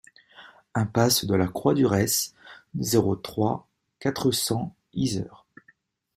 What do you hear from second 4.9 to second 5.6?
Yzeure